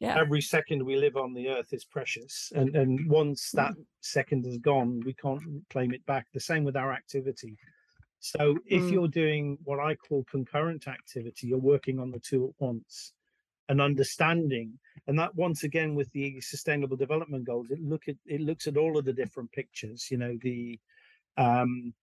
Yeah. 0.00 0.18
every 0.18 0.42
second 0.42 0.84
we 0.84 0.96
live 0.96 1.16
on 1.16 1.32
the 1.32 1.48
earth 1.48 1.72
is 1.72 1.84
precious 1.84 2.52
and 2.54 2.74
and 2.76 3.08
once 3.08 3.50
that 3.52 3.72
Mm. 3.74 3.86
second 4.00 4.44
is 4.46 4.58
gone 4.58 5.00
we 5.06 5.14
can't 5.14 5.40
claim 5.70 5.92
it 5.94 6.04
back 6.04 6.26
the 6.34 6.40
same 6.40 6.64
with 6.64 6.76
our 6.76 6.92
activity 6.92 7.56
So 8.34 8.58
if 8.66 8.90
Mm. 8.90 8.92
you're 8.92 9.08
doing 9.08 9.58
what 9.64 9.78
I 9.80 9.94
call 9.94 10.24
concurrent 10.24 10.88
activity, 10.88 11.46
you're 11.48 11.58
working 11.58 12.00
on 12.00 12.10
the 12.10 12.18
two 12.20 12.48
at 12.48 12.60
once 12.60 13.12
and 13.68 13.80
understanding. 13.80 14.78
And 15.06 15.18
that 15.18 15.34
once 15.36 15.62
again 15.64 15.94
with 15.94 16.10
the 16.12 16.40
sustainable 16.40 16.96
development 16.96 17.44
goals, 17.46 17.70
it 17.70 17.80
look 17.80 18.08
at 18.08 18.16
it 18.26 18.40
looks 18.40 18.66
at 18.66 18.76
all 18.76 18.98
of 18.98 19.04
the 19.04 19.12
different 19.12 19.52
pictures, 19.52 20.10
you 20.10 20.18
know, 20.18 20.36
the 20.42 20.80
um 21.36 21.94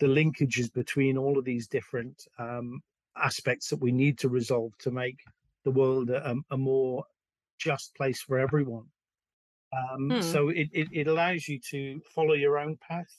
the 0.00 0.06
linkages 0.06 0.72
between 0.72 1.16
all 1.18 1.38
of 1.38 1.44
these 1.44 1.68
different 1.68 2.26
um 2.38 2.82
aspects 3.16 3.68
that 3.70 3.80
we 3.80 3.92
need 3.92 4.18
to 4.18 4.28
resolve 4.28 4.76
to 4.78 4.90
make 4.90 5.20
the 5.64 5.70
world 5.70 6.10
a, 6.10 6.36
a 6.50 6.56
more 6.58 7.04
just 7.58 7.94
place 7.94 8.20
for 8.22 8.38
everyone. 8.38 8.86
Um, 9.72 10.16
Hmm. 10.16 10.20
So 10.20 10.48
it, 10.50 10.68
it, 10.72 10.88
it 10.92 11.06
allows 11.08 11.48
you 11.48 11.58
to 11.70 12.00
follow 12.14 12.34
your 12.34 12.58
own 12.58 12.76
path. 12.76 13.14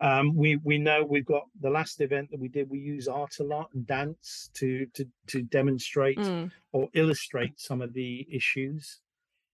Um, 0.00 0.34
we 0.36 0.56
we 0.56 0.78
know 0.78 1.04
we've 1.04 1.24
got 1.26 1.44
the 1.60 1.70
last 1.70 2.00
event 2.02 2.30
that 2.30 2.40
we 2.40 2.48
did. 2.48 2.68
We 2.68 2.78
use 2.80 3.08
art 3.08 3.38
a 3.40 3.44
lot 3.44 3.70
and 3.74 3.86
dance 3.86 4.50
to 4.54 4.86
to 4.94 5.06
to 5.28 5.42
demonstrate 5.42 6.18
Mm. 6.18 6.52
or 6.72 6.88
illustrate 6.92 7.58
some 7.58 7.80
of 7.80 7.92
the 7.94 8.26
issues. 8.30 9.00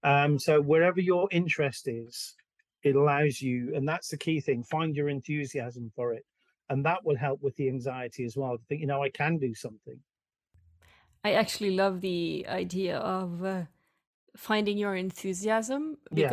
Um, 0.02 0.38
so 0.40 0.60
wherever 0.60 1.00
your 1.00 1.28
interest 1.30 1.86
is, 1.86 2.34
it 2.82 2.96
allows 2.96 3.40
you, 3.40 3.74
and 3.76 3.88
that's 3.88 4.08
the 4.08 4.18
key 4.18 4.40
thing. 4.40 4.64
Find 4.64 4.96
your 4.96 5.08
enthusiasm 5.08 5.92
for 5.94 6.12
it, 6.12 6.26
and 6.68 6.84
that 6.84 7.04
will 7.04 7.16
help 7.16 7.40
with 7.40 7.54
the 7.56 7.68
anxiety 7.68 8.24
as 8.24 8.36
well. 8.36 8.58
To 8.58 8.64
think, 8.64 8.80
you 8.80 8.88
know, 8.88 9.02
I 9.02 9.10
can 9.10 9.38
do 9.38 9.54
something. 9.54 10.02
I 11.24 11.34
actually 11.34 11.70
love 11.70 12.00
the 12.00 12.46
idea 12.48 12.98
of 12.98 13.44
uh, 13.44 13.64
finding 14.36 14.76
your 14.78 14.96
enthusiasm 14.96 15.98
Yeah. 16.10 16.28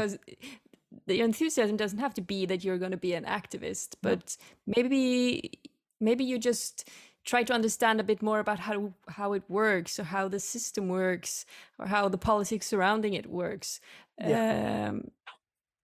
The 1.10 1.22
enthusiasm 1.22 1.76
doesn't 1.76 2.00
have 2.00 2.14
to 2.14 2.22
be 2.22 2.46
that 2.46 2.64
you're 2.64 2.78
going 2.78 2.92
to 2.92 2.98
be 2.98 3.14
an 3.14 3.26
activist, 3.26 3.96
No. 4.04 4.12
but 4.12 4.38
maybe 4.68 5.60
maybe 6.00 6.24
you 6.24 6.38
just 6.38 6.88
try 7.26 7.44
to 7.44 7.54
understand 7.54 8.00
a 8.00 8.04
bit 8.04 8.22
more 8.22 8.40
about 8.40 8.60
how 8.60 8.94
how 9.08 9.34
it 9.34 9.44
works 9.50 10.00
or 10.00 10.04
how 10.04 10.30
the 10.30 10.40
system 10.40 10.88
works 10.88 11.46
or 11.80 11.88
how 11.88 12.08
the 12.10 12.18
politics 12.18 12.68
surrounding 12.68 13.14
it 13.16 13.28
works. 13.28 13.82
Yeah. 14.20 14.90
Um, 14.90 15.12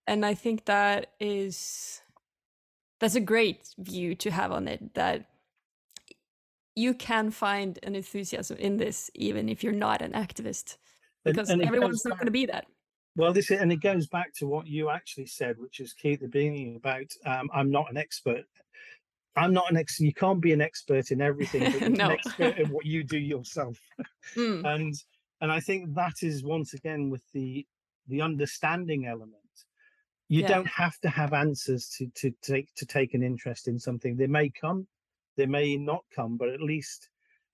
and 0.07 0.25
I 0.25 0.35
think 0.35 0.65
that 0.65 1.07
is 1.19 2.01
that's 2.99 3.15
a 3.15 3.21
great 3.33 3.73
view 3.77 4.15
to 4.15 4.29
have 4.29 4.51
on 4.51 4.67
it 4.67 4.93
that 4.93 5.25
you 6.75 6.93
can 6.93 7.31
find 7.31 7.79
an 7.83 7.95
enthusiasm 7.95 8.57
in 8.57 8.77
this 8.77 9.09
even 9.15 9.49
if 9.49 9.63
you're 9.63 9.81
not 9.87 10.01
an 10.01 10.11
activist 10.11 10.77
because 11.23 11.49
and 11.49 11.61
it 11.61 11.67
everyone's 11.67 12.05
not 12.05 12.17
going 12.17 12.27
to 12.27 12.31
be 12.31 12.45
that 12.45 12.65
well, 13.15 13.31
this 13.31 13.49
is, 13.49 13.59
and 13.59 13.71
it 13.71 13.81
goes 13.81 14.07
back 14.07 14.33
to 14.35 14.47
what 14.47 14.67
you 14.67 14.89
actually 14.89 15.27
said, 15.27 15.57
which 15.57 15.79
is 15.79 15.93
key 15.93 16.13
at 16.13 16.19
the 16.19 16.27
beginning 16.27 16.75
about 16.75 17.07
um, 17.25 17.49
I'm 17.53 17.71
not 17.71 17.89
an 17.89 17.97
expert. 17.97 18.43
I'm 19.37 19.53
not 19.53 19.69
an 19.69 19.77
expert. 19.77 20.05
You 20.05 20.13
can't 20.13 20.41
be 20.41 20.53
an 20.53 20.61
expert 20.61 21.11
in 21.11 21.21
everything, 21.21 21.63
but 21.71 21.81
you're 21.81 21.89
no 21.89 22.05
an 22.05 22.11
expert 22.11 22.57
in 22.57 22.69
what 22.69 22.85
you 22.85 23.03
do 23.03 23.17
yourself. 23.17 23.77
Mm, 24.35 24.65
and 24.65 24.95
and 25.41 25.51
I 25.51 25.59
think 25.59 25.93
that 25.93 26.23
is 26.23 26.43
once 26.43 26.73
again 26.73 27.11
with 27.11 27.21
the 27.31 27.63
the 28.07 28.21
understanding 28.23 29.05
element. 29.05 29.35
You 30.29 30.41
yeah 30.41 30.47
don't 30.47 30.67
have 30.67 30.97
to 31.01 31.09
have 31.09 31.31
answers 31.31 31.87
to 31.97 32.07
to 32.15 32.31
take 32.41 32.73
to 32.73 32.87
take 32.87 33.13
an 33.13 33.21
interest 33.21 33.67
in 33.67 33.77
something. 33.77 34.17
They 34.17 34.25
may 34.25 34.49
come, 34.49 34.87
they 35.37 35.45
may 35.45 35.77
not 35.77 36.03
come, 36.13 36.37
but 36.37 36.49
at 36.49 36.59
least 36.59 37.09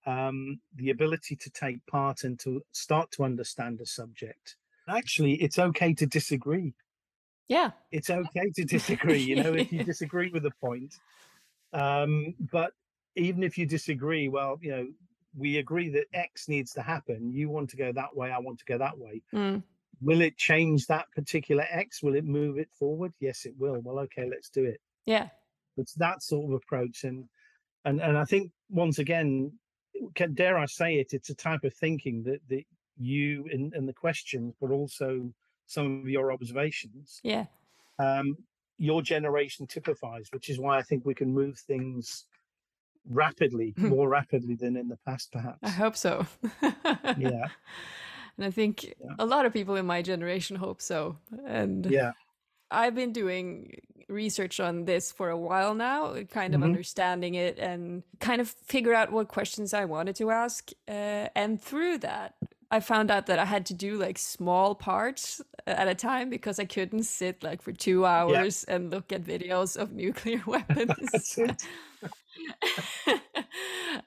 um, 0.05 0.61
the 0.75 0.91
ability 0.91 1.35
to 1.35 1.49
take 1.49 1.85
part 1.87 2.23
and 2.23 2.39
to 2.39 2.61
start 2.71 3.11
to 3.11 3.25
understand 3.25 3.81
a 3.81 3.85
subject. 3.85 4.55
Actually, 4.91 5.33
it's 5.35 5.57
okay 5.59 5.93
to 5.93 6.05
disagree. 6.05 6.73
yeah 7.47 7.71
It's 7.91 8.09
okay 8.09 8.51
to 8.55 8.63
disagree. 8.65 9.19
You 9.19 9.43
know, 9.43 9.53
if 9.53 9.71
you 9.71 9.83
disagree 9.93 10.29
with 10.29 10.45
a 10.45 10.51
point, 10.61 10.93
um, 11.73 12.35
but 12.51 12.73
even 13.15 13.43
if 13.43 13.57
you 13.57 13.65
disagree, 13.65 14.27
well, 14.29 14.57
you 14.61 14.71
know, 14.71 14.87
we 15.37 15.57
agree 15.57 15.89
that 15.89 16.05
X 16.13 16.47
needs 16.49 16.71
to 16.73 16.81
happen. 16.81 17.31
You 17.31 17.49
want 17.49 17.69
to 17.71 17.77
go 17.77 17.91
that 17.93 18.15
way. 18.15 18.31
I 18.31 18.39
want 18.39 18.59
to 18.59 18.65
go 18.65 18.77
that 18.77 18.97
way. 18.97 19.21
Mm, 19.33 19.63
Will 20.01 20.21
it 20.21 20.37
change 20.37 20.87
that 20.87 21.05
particular 21.15 21.65
X? 21.69 22.01
Will 22.01 22.15
it 22.15 22.25
move 22.25 22.57
it 22.57 22.69
forward? 22.77 23.13
Yes, 23.19 23.45
it 23.45 23.53
will. 23.57 23.79
Well, 23.83 23.99
okay, 23.99 24.27
let's 24.29 24.49
do 24.49 24.65
it. 24.65 24.81
yeah 25.05 25.29
It's 25.77 25.93
that 25.95 26.21
sort 26.23 26.45
of 26.45 26.53
approach, 26.53 27.03
and 27.03 27.29
and 27.85 28.01
and 28.01 28.17
I 28.17 28.25
think 28.25 28.51
once 28.69 28.99
again, 28.99 29.53
can, 30.15 30.33
dare 30.33 30.57
I 30.57 30.65
say 30.65 30.95
it, 30.95 31.13
it's 31.13 31.29
a 31.29 31.35
type 31.35 31.63
of 31.63 31.73
thinking 31.73 32.23
that 32.23 32.39
that 32.49 32.63
you 33.01 33.45
in, 33.47 33.73
in 33.75 33.85
the 33.85 33.93
questions, 33.93 34.55
but 34.61 34.71
also 34.71 35.33
some 35.67 36.01
of 36.03 36.09
your 36.09 36.31
observations, 36.33 37.23
yeah 37.23 37.45
um, 37.99 38.37
your 38.77 39.01
generation 39.01 39.67
typifies, 39.67 40.29
which 40.33 40.49
is 40.49 40.59
why 40.59 40.77
I 40.77 40.83
think 40.83 41.05
we 41.05 41.15
can 41.15 41.33
move 41.33 41.59
things 41.59 42.25
rapidly, 43.07 43.75
Hmm. 43.77 43.91
more 43.93 44.09
rapidly 44.09 44.55
than 44.55 44.77
in 44.77 44.87
the 44.89 44.97
past, 45.05 45.31
perhaps. 45.31 45.59
i 45.63 45.69
hope 45.69 45.95
so 45.95 46.25
Yeah, 47.15 47.49
and 48.37 48.45
i 48.45 48.51
think 48.51 48.93
yeah, 48.99 49.15
a 49.19 49.25
lot 49.25 49.45
of 49.45 49.53
people 49.53 49.75
in 49.75 49.85
my 49.85 50.01
generation 50.01 50.55
hope 50.55 50.81
so 50.81 51.17
and 51.45 51.93
yeah. 51.93 52.11
i've 52.71 52.95
been 52.95 53.13
doing 53.13 53.75
research 54.09 54.59
on 54.59 54.85
this 54.85 55.11
for 55.11 55.29
a 55.29 55.37
while 55.37 55.75
now 55.75 56.21
kind 56.25 56.55
of 56.55 56.61
hmm 56.61 56.63
understanding 56.63 57.35
it 57.35 57.59
and 57.59 58.03
kind 58.19 58.41
of 58.41 58.49
figure 58.49 58.93
out 58.93 59.11
what 59.11 59.27
questions 59.29 59.73
i 59.73 59.85
wanted 59.85 60.15
to 60.15 60.31
ask 60.31 60.71
uh, 60.87 61.29
and 61.35 61.61
through 61.61 61.97
that 61.97 62.35
I 62.71 62.79
found 62.79 63.11
out 63.11 63.25
that 63.27 63.37
I 63.39 63.45
had 63.45 63.65
to 63.67 63.73
do 63.73 63.97
like 63.97 64.17
small 64.17 64.75
parts 64.75 65.41
at 65.67 65.87
a 65.89 65.95
time 65.95 66.29
because 66.29 66.57
I 66.59 66.65
couldn't 66.65 67.03
sit 67.03 67.43
like 67.43 67.61
for 67.61 67.73
two 67.73 68.05
Yeah, 68.25 68.43
hours 68.45 68.63
and 68.63 68.89
look 68.89 69.11
at 69.11 69.23
videos 69.23 69.75
of 69.75 69.91
nuclear 69.91 70.41
weapons 70.47 71.41
uh, 73.07 73.17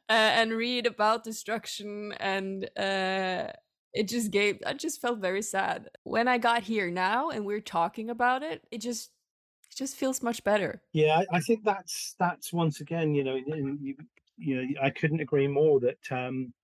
and 0.08 0.52
read 0.52 0.86
about 0.86 1.24
destruction. 1.24 2.12
And 2.12 2.64
uh, 2.78 3.52
it 3.92 4.08
just 4.08 4.30
gave, 4.30 4.58
I 4.66 4.74
just 4.74 5.00
felt 5.00 5.18
very 5.20 5.42
sad. 5.42 5.90
When 6.04 6.28
I 6.28 6.38
got 6.38 6.62
here 6.64 6.90
now 6.90 7.30
and 7.30 7.44
we're 7.44 7.60
talking 7.60 8.10
about 8.10 8.42
it, 8.42 8.66
it 8.70 8.78
just, 8.78 9.10
it 9.70 9.76
just 9.76 9.96
feels 9.96 10.22
much 10.22 10.44
better. 10.44 10.82
Yeah, 10.92 11.22
I 11.30 11.40
think 11.40 11.64
that's 11.64 12.14
that's 12.18 12.52
once 12.52 12.80
again, 12.80 13.14
you 13.14 13.24
know, 13.24 13.34
you 13.34 13.96
you 14.36 14.56
know, 14.66 14.80
I 14.80 14.90
couldn't 14.90 15.20
agree 15.20 15.48
more 15.48 15.80
that 15.80 16.10
um 16.12 16.54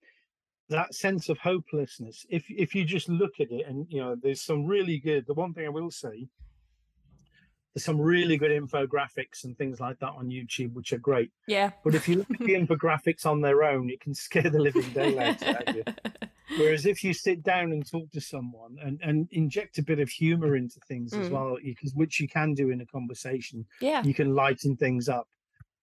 that 0.70 0.94
sense 0.94 1.28
of 1.28 1.38
hopelessness. 1.38 2.24
If 2.28 2.44
if 2.48 2.74
you 2.74 2.84
just 2.84 3.08
look 3.08 3.34
at 3.40 3.50
it, 3.50 3.66
and 3.66 3.86
you 3.90 4.00
know, 4.00 4.16
there's 4.20 4.42
some 4.42 4.64
really 4.64 4.98
good. 4.98 5.26
The 5.26 5.34
one 5.34 5.52
thing 5.52 5.66
I 5.66 5.70
will 5.70 5.90
say, 5.90 6.28
there's 7.74 7.84
some 7.84 8.00
really 8.00 8.36
good 8.36 8.50
infographics 8.50 9.44
and 9.44 9.56
things 9.56 9.78
like 9.80 9.98
that 10.00 10.10
on 10.16 10.28
YouTube, 10.28 10.72
which 10.72 10.92
are 10.92 10.98
great. 10.98 11.30
Yeah. 11.46 11.70
But 11.84 11.94
if 11.94 12.08
you 12.08 12.16
look 12.16 12.30
at 12.32 12.38
the 12.40 12.54
infographics 12.54 13.26
on 13.26 13.40
their 13.40 13.62
own, 13.62 13.90
it 13.90 14.00
can 14.00 14.14
scare 14.26 14.50
the 14.50 14.58
living 14.58 14.90
daylights 14.92 15.42
out 15.42 15.68
of 15.68 15.76
you. 15.76 15.84
Whereas 16.58 16.84
if 16.84 17.04
you 17.04 17.14
sit 17.14 17.44
down 17.44 17.70
and 17.70 17.88
talk 17.88 18.10
to 18.10 18.20
someone 18.20 18.76
and, 18.82 18.98
and 19.04 19.28
inject 19.30 19.78
a 19.78 19.82
bit 19.84 20.00
of 20.00 20.08
humor 20.08 20.56
into 20.56 20.80
things 20.88 21.12
as 21.12 21.28
Mm. 21.28 21.30
well, 21.30 21.56
because 21.62 21.94
which 21.94 22.18
you 22.18 22.26
can 22.26 22.54
do 22.54 22.70
in 22.70 22.80
a 22.80 22.86
conversation, 22.86 23.64
yeah. 23.80 24.02
you 24.02 24.14
can 24.14 24.34
lighten 24.34 24.76
things 24.76 25.08
up. 25.08 25.28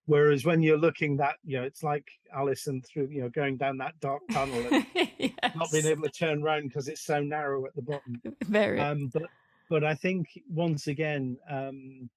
Whereas 0.08 0.46
when 0.46 0.64
you're 0.64 0.78
looking 0.78 1.18
that, 1.18 1.36
you 1.44 1.58
know, 1.60 1.64
it's 1.64 1.84
like 1.84 2.08
Alison 2.34 2.82
through, 2.82 3.10
you 3.12 3.22
know, 3.22 3.30
going 3.30 3.58
down 3.58 3.78
that 3.78 4.00
dark 4.00 4.22
tunnel 4.32 4.66
and 4.72 4.86
not 5.56 5.70
being 5.72 5.86
able 5.86 6.04
to 6.04 6.10
turn 6.10 6.42
around 6.42 6.70
because 6.70 6.88
it's 6.88 7.06
so 7.06 7.22
narrow 7.22 7.66
at 7.66 7.76
the 7.76 7.82
bottom. 7.82 8.22
Very. 8.46 8.80
Um, 8.80 9.10
but 9.14 9.30
but 9.70 9.84
I 9.84 9.96
think 9.96 10.28
once 10.50 10.88
again, 10.88 11.38
um, 11.50 12.10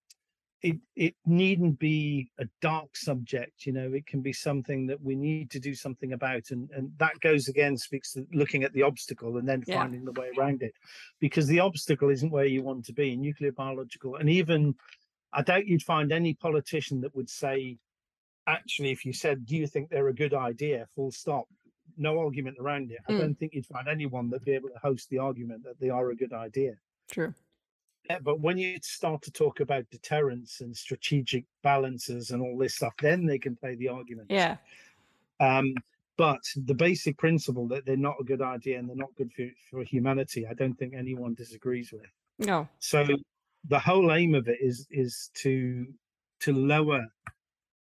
it 0.63 0.77
it 0.95 1.17
needn't 1.27 1.81
be 1.81 2.31
a 2.39 2.45
dark 2.61 2.97
subject. 2.97 3.67
You 3.67 3.73
know, 3.73 3.93
it 3.93 4.07
can 4.07 4.21
be 4.21 4.33
something 4.33 4.87
that 4.87 5.03
we 5.03 5.17
need 5.17 5.51
to 5.51 5.59
do 5.59 5.75
something 5.75 6.13
about, 6.13 6.51
and 6.51 6.71
and 6.71 6.93
that 6.99 7.19
goes 7.19 7.49
again 7.49 7.77
speaks 7.77 8.13
to 8.13 8.25
looking 8.33 8.63
at 8.63 8.73
the 8.73 8.83
obstacle 8.83 9.37
and 9.39 9.49
then 9.49 9.65
Yeah. 9.67 9.81
finding 9.81 10.05
the 10.05 10.13
way 10.13 10.31
around 10.39 10.63
it, 10.63 10.75
because 11.19 11.49
the 11.49 11.59
obstacle 11.59 12.11
isn't 12.11 12.31
where 12.31 12.45
you 12.45 12.63
want 12.63 12.85
to 12.85 12.93
be. 12.93 13.17
Nuclear, 13.17 13.51
biological, 13.51 14.15
and 14.15 14.31
even 14.31 14.77
I 15.33 15.43
doubt 15.43 15.67
you'd 15.67 15.83
find 15.83 16.13
any 16.13 16.35
politician 16.35 17.01
that 17.03 17.15
would 17.15 17.31
say, 17.31 17.79
actually, 18.47 18.91
if 18.91 19.05
you 19.05 19.13
said, 19.13 19.47
"Do 19.47 19.57
you 19.57 19.67
think 19.67 19.89
they're 19.89 20.09
a 20.09 20.15
good 20.15 20.35
idea?" 20.35 20.89
Full 20.95 21.13
stop. 21.13 21.47
No 21.97 22.19
argument 22.19 22.57
around 22.59 22.91
it. 22.91 22.99
I 23.09 23.13
Mm. 23.13 23.19
don't 23.19 23.35
think 23.39 23.55
you'd 23.55 23.67
find 23.67 23.89
anyone 23.89 24.31
that'd 24.31 24.45
be 24.45 24.53
able 24.53 24.71
to 24.71 24.79
host 24.79 25.09
the 25.11 25.19
argument 25.19 25.63
that 25.65 25.79
they 25.79 25.91
are 25.91 26.11
a 26.11 26.17
good 26.17 26.33
idea. 26.33 26.79
True. 27.11 27.35
Yeah, 28.09 28.19
but 28.21 28.41
when 28.41 28.59
you 28.59 28.79
start 28.83 29.23
to 29.23 29.31
talk 29.31 29.61
about 29.61 29.89
deterrence 29.91 30.63
and 30.63 30.77
strategic 30.77 31.45
balances 31.63 32.31
and 32.31 32.43
all 32.43 32.57
this 32.57 32.75
stuff, 32.77 32.95
then 33.01 33.27
they 33.27 33.39
can 33.39 33.55
play 33.55 33.75
the 33.77 33.89
argument. 33.89 34.31
Yeah. 34.31 34.57
Um, 35.39 35.75
but 36.17 36.41
the 36.57 36.75
basic 36.75 37.17
principle 37.19 37.69
that 37.69 37.85
they're 37.87 37.97
not 37.97 38.17
a 38.21 38.25
good 38.25 38.43
idea 38.43 38.79
and 38.79 38.89
they're 38.89 38.97
not 38.97 39.15
good 39.17 39.33
for, 39.33 39.49
for 39.71 39.85
humanity, 39.85 40.47
I 40.47 40.55
don't 40.55 40.75
think 40.79 40.95
anyone 40.95 41.35
disagrees 41.35 41.93
with. 41.93 42.11
No. 42.39 42.69
So 42.79 43.07
the 43.69 43.79
whole 43.79 44.13
aim 44.13 44.35
of 44.35 44.49
it 44.49 44.59
is 44.61 44.87
is 44.91 45.31
to 45.35 45.87
to 46.41 46.53
lower 46.53 47.07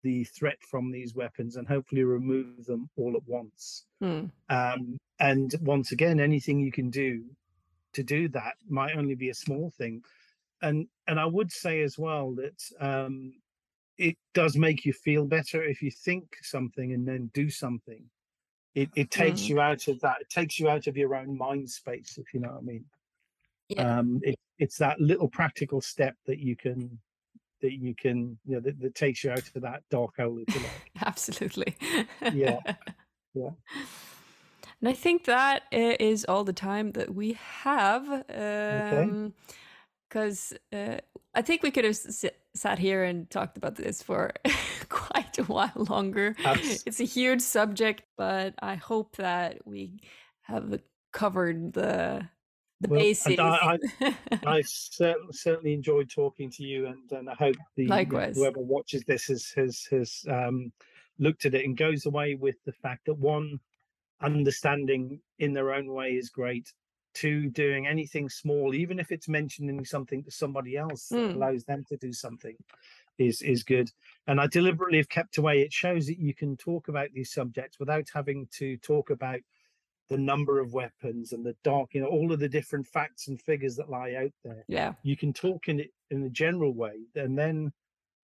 the 0.03 0.25
threat 0.25 0.59
from 0.63 0.91
these 0.91 1.15
weapons 1.15 1.57
and 1.57 1.67
hopefully 1.67 2.05
remove 2.05 2.65
them 2.67 2.89
all 2.97 3.17
at 3.17 3.27
once. 3.27 3.85
Hmm. 4.01 4.27
Um, 4.49 4.97
and 5.21 5.55
once 5.63 5.93
again, 5.93 6.21
anything 6.21 6.61
you 6.61 6.71
can 6.73 6.89
do 6.91 7.25
to 7.95 8.03
do 8.03 8.29
that 8.29 8.55
might 8.69 8.97
only 8.97 9.15
be 9.17 9.31
a 9.31 9.35
small 9.35 9.71
thing. 9.71 10.03
And 10.63 10.89
and 11.07 11.19
I 11.19 11.27
would 11.27 11.51
say 11.53 11.83
as 11.83 11.99
well 11.99 12.33
that 12.35 12.63
um, 12.81 13.35
it 13.97 14.17
does 14.35 14.57
make 14.57 14.85
you 14.85 14.93
feel 14.93 15.25
better 15.27 15.63
if 15.63 15.83
you 15.83 15.91
think 15.91 16.37
something 16.43 16.93
and 16.93 17.07
then 17.07 17.31
do 17.35 17.51
something. 17.51 18.05
It 18.75 18.91
it 18.95 19.11
takes 19.11 19.43
Mm. 19.43 19.49
you 19.49 19.61
out 19.61 19.89
of 19.89 20.01
that. 20.01 20.21
It 20.21 20.29
takes 20.31 20.59
you 20.61 20.69
out 20.69 20.87
of 20.87 20.97
your 20.97 21.15
own 21.17 21.37
mind 21.37 21.69
space, 21.71 22.19
if 22.19 22.33
you 22.35 22.41
know 22.41 22.51
what 22.51 22.59
I 22.59 22.63
mean. 22.63 22.85
Yeah. 23.69 23.99
Um, 23.99 24.21
it, 24.23 24.39
it's 24.59 24.79
that 24.79 25.01
little 25.01 25.29
practical 25.29 25.81
step 25.81 26.15
that 26.27 26.39
you 26.39 26.57
can 26.57 26.99
that 27.61 27.73
you 27.73 27.95
can 27.95 28.39
you 28.45 28.55
know 28.55 28.61
that, 28.61 28.81
that 28.81 28.95
takes 28.95 29.25
you 29.25 29.31
out 29.31 29.51
of 29.55 29.63
that 29.63 29.83
dark 29.91 30.17
hole, 30.17 30.39
if 30.39 30.55
you 30.55 30.61
like. 30.61 30.91
Absolutely. 31.07 31.77
Yeah, 32.33 32.61
yeah. 33.35 33.51
And 34.81 34.89
I 34.89 34.93
think 34.93 35.25
that 35.25 35.65
is 35.73 36.25
all 36.27 36.45
the 36.45 36.53
time 36.53 36.93
that 36.93 37.13
we 37.15 37.37
have. 37.63 38.25
Because 40.09 40.53
uh, 40.73 40.99
I 41.35 41.43
think 41.43 41.63
we 41.63 41.71
could 41.71 41.85
have 41.85 41.99
sat 42.55 42.79
here 42.79 43.05
and 43.05 43.29
talked 43.29 43.57
about 43.57 43.75
this 43.75 44.03
for 44.03 44.33
quite 44.89 45.39
a 45.39 45.45
while 45.45 45.87
longer. 45.89 46.37
It's 46.39 47.01
a 47.01 47.05
huge 47.05 47.43
subject, 47.43 48.03
but 48.17 48.55
I 48.63 48.77
hope 48.77 49.17
that 49.17 49.67
we 49.67 50.01
have 50.43 50.81
covered 51.13 51.73
the 51.73 52.29
the 52.81 52.89
Well, 52.89 53.01
basics. 53.01 53.39
I- 53.41 53.79
I 54.47 54.63
certainly 54.63 55.73
enjoyed 55.73 56.11
talking 56.11 56.51
to 56.53 56.63
you, 56.63 56.87
and, 56.87 57.11
and 57.13 57.29
I 57.29 57.35
hope 57.35 57.57
the 57.77 57.89
Likewise. 57.89 58.37
whoever 58.37 58.61
watches 58.61 59.03
this 59.05 59.25
has 59.27 59.51
has 59.57 59.85
has 59.91 60.25
um, 60.31 60.73
looked 61.19 61.45
at 61.45 61.55
it 61.55 61.65
and 61.65 61.77
goes 61.77 62.07
away 62.07 62.35
with 62.37 62.57
the 62.65 62.73
fact 62.73 63.07
that 63.07 63.15
one, 63.15 63.59
understanding 64.21 65.21
in 65.39 65.53
their 65.53 65.73
own 65.73 65.93
way 65.93 66.11
is 66.13 66.31
great. 66.31 66.73
Two, 67.15 67.51
doing 67.51 67.87
anything 67.87 68.29
small, 68.29 68.75
even 68.75 69.01
if 69.01 69.11
it's 69.11 69.29
mentioning 69.29 69.85
something 69.85 70.23
to 70.23 70.31
somebody 70.31 70.77
else 70.77 71.09
that 71.09 71.17
Mm. 71.17 71.35
allows 71.35 71.65
them 71.65 71.85
to 71.89 71.97
do 71.97 72.13
something, 72.13 72.57
is 73.19 73.43
is 73.43 73.65
good. 73.65 73.91
And 74.29 74.41
I 74.41 74.47
deliberately 74.47 74.99
have 74.99 75.09
kept 75.09 75.37
away. 75.39 75.63
It 75.63 75.73
shows 75.73 76.07
that 76.07 76.19
you 76.19 76.35
can 76.35 76.57
talk 76.57 76.89
about 76.89 77.11
these 77.13 77.33
subjects 77.33 77.81
without 77.81 78.09
having 78.15 78.47
to 78.53 78.77
talk 78.79 79.11
about 79.11 79.41
the 80.09 80.19
number 80.19 80.59
of 80.59 80.73
weapons 80.73 81.33
and 81.33 81.45
the 81.45 81.55
dark, 81.65 81.95
you 81.95 82.01
know, 82.01 82.09
all 82.09 82.33
of 82.33 82.41
the 82.41 82.49
different 82.49 82.87
facts 82.87 83.29
and 83.29 83.41
figures 83.41 83.77
that 83.77 83.91
lie 83.91 84.15
out 84.15 84.33
there 84.45 84.65
yeah. 84.69 84.93
you 85.03 85.17
can 85.17 85.33
talk 85.33 85.69
in 85.69 85.81
it 85.81 85.91
in 86.11 86.23
a 86.25 86.31
general 86.31 86.73
way 86.73 86.95
and 87.15 87.39
then 87.39 87.73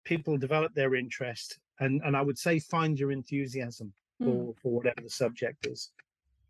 people 0.04 0.36
develop 0.36 0.74
their 0.74 0.94
interest 0.94 1.58
and 1.80 2.00
and 2.04 2.16
i 2.16 2.22
would 2.22 2.38
say 2.38 2.58
find 2.58 2.98
your 2.98 3.12
enthusiasm 3.12 3.92
Mm. 4.20 4.24
for 4.24 4.54
for 4.60 4.72
whatever 4.72 5.00
the 5.02 5.10
subject 5.10 5.66
is 5.66 5.92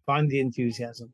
find 0.04 0.28
the 0.28 0.40
enthusiasm 0.40 1.12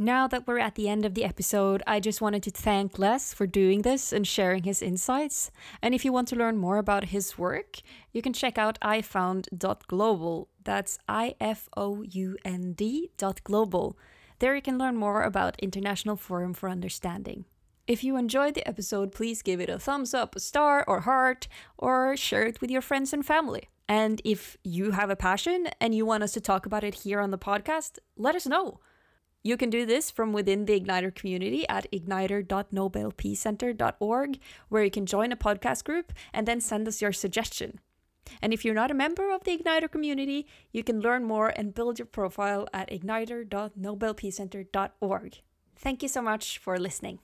Now 0.00 0.28
that 0.28 0.46
we're 0.46 0.60
at 0.60 0.76
the 0.76 0.88
end 0.88 1.04
of 1.04 1.14
the 1.14 1.24
episode, 1.24 1.82
I 1.84 1.98
just 1.98 2.20
wanted 2.20 2.44
to 2.44 2.52
thank 2.52 3.00
Les 3.00 3.34
for 3.34 3.48
doing 3.48 3.82
this 3.82 4.12
and 4.12 4.24
sharing 4.24 4.62
his 4.62 4.80
insights. 4.80 5.50
And 5.82 5.92
if 5.92 6.04
you 6.04 6.12
want 6.12 6.28
to 6.28 6.36
learn 6.36 6.56
more 6.56 6.78
about 6.78 7.06
his 7.06 7.36
work, 7.36 7.80
you 8.12 8.22
can 8.22 8.32
check 8.32 8.56
out 8.56 8.78
ifound.global. 8.80 10.48
That's 10.62 11.00
I 11.08 11.34
F 11.40 11.68
O 11.76 12.02
U 12.02 12.36
N 12.44 12.74
D 12.74 13.10
dot 13.18 13.42
global. 13.42 13.98
There 14.38 14.54
you 14.54 14.62
can 14.62 14.78
learn 14.78 14.94
more 14.94 15.24
about 15.24 15.58
International 15.58 16.14
Forum 16.14 16.54
for 16.54 16.68
Understanding. 16.68 17.44
If 17.88 18.04
you 18.04 18.16
enjoyed 18.16 18.54
the 18.54 18.68
episode, 18.68 19.10
please 19.10 19.42
give 19.42 19.60
it 19.60 19.68
a 19.68 19.80
thumbs 19.80 20.14
up, 20.14 20.36
a 20.36 20.40
star, 20.40 20.84
or 20.86 21.00
heart, 21.00 21.48
or 21.76 22.16
share 22.16 22.44
it 22.44 22.60
with 22.60 22.70
your 22.70 22.82
friends 22.82 23.12
and 23.12 23.26
family. 23.26 23.68
And 23.88 24.22
if 24.24 24.58
you 24.62 24.92
have 24.92 25.10
a 25.10 25.16
passion 25.16 25.70
and 25.80 25.92
you 25.92 26.06
want 26.06 26.22
us 26.22 26.34
to 26.34 26.40
talk 26.40 26.66
about 26.66 26.84
it 26.84 27.02
here 27.02 27.18
on 27.18 27.32
the 27.32 27.38
podcast, 27.38 27.98
let 28.16 28.36
us 28.36 28.46
know. 28.46 28.78
You 29.48 29.56
can 29.56 29.70
do 29.70 29.86
this 29.86 30.10
from 30.10 30.34
within 30.34 30.66
the 30.66 30.78
Igniter 30.78 31.14
community 31.14 31.66
at 31.70 31.90
igniter.nobelpeacecenter.org, 31.90 34.38
where 34.68 34.84
you 34.84 34.90
can 34.90 35.06
join 35.06 35.32
a 35.32 35.36
podcast 35.36 35.84
group 35.84 36.12
and 36.34 36.46
then 36.46 36.60
send 36.60 36.86
us 36.86 37.00
your 37.00 37.12
suggestion. 37.12 37.80
And 38.42 38.52
if 38.52 38.62
you're 38.62 38.74
not 38.74 38.90
a 38.90 38.94
member 38.94 39.34
of 39.34 39.44
the 39.44 39.56
Igniter 39.56 39.90
community, 39.90 40.46
you 40.70 40.84
can 40.84 41.00
learn 41.00 41.24
more 41.24 41.48
and 41.48 41.74
build 41.74 41.98
your 41.98 42.04
profile 42.04 42.68
at 42.74 42.90
igniter.nobelpeacecenter.org. 42.90 45.40
Thank 45.76 46.02
you 46.02 46.08
so 46.10 46.20
much 46.20 46.58
for 46.58 46.78
listening. 46.78 47.20